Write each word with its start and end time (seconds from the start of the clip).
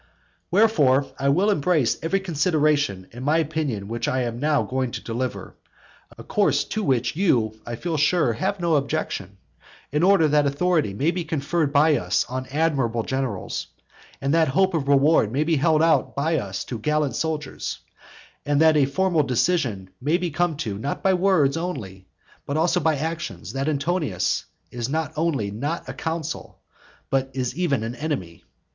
VI. 0.01 0.07
Wherefore, 0.49 1.11
I 1.19 1.29
will 1.29 1.51
embrace 1.51 1.99
every 2.01 2.19
consideration 2.21 3.05
in 3.11 3.21
my 3.21 3.37
opinion 3.37 3.87
which 3.87 4.07
I 4.07 4.21
am 4.23 4.39
now 4.39 4.63
going 4.63 4.89
to 4.93 5.03
deliver, 5.03 5.55
a 6.17 6.23
course 6.23 6.63
to 6.63 6.81
which 6.81 7.15
you, 7.15 7.59
I 7.67 7.75
feel 7.75 7.97
sure, 7.97 8.33
have 8.33 8.59
no 8.59 8.77
objection, 8.77 9.37
in 9.91 10.01
order 10.01 10.27
that 10.29 10.47
authority 10.47 10.95
may 10.95 11.11
be 11.11 11.23
conferred 11.23 11.71
by 11.71 11.97
us 11.97 12.25
on 12.27 12.47
admirable 12.47 13.03
generals, 13.03 13.67
and 14.19 14.33
that 14.33 14.47
hope 14.47 14.73
of 14.73 14.87
reward 14.87 15.31
may 15.31 15.43
be 15.43 15.57
held 15.57 15.83
out 15.83 16.15
by 16.15 16.37
us 16.39 16.63
to 16.63 16.79
gallant 16.79 17.15
soldiers, 17.15 17.77
and 18.43 18.59
that 18.59 18.75
a 18.77 18.85
formal 18.87 19.21
decision 19.21 19.91
may 20.01 20.17
be 20.17 20.31
come 20.31 20.57
to, 20.57 20.79
not 20.79 21.03
by 21.03 21.13
words 21.13 21.57
only, 21.57 22.07
but 22.47 22.57
also 22.57 22.79
by 22.79 22.95
actions, 22.95 23.53
that 23.53 23.69
Antonius 23.69 24.45
is 24.71 24.89
not 24.89 25.13
only 25.15 25.51
not 25.51 25.87
a 25.87 25.93
consul, 25.93 26.57
but 27.11 27.29
is 27.35 27.55
even 27.55 27.83
an 27.83 27.93
enemy. 27.93 28.43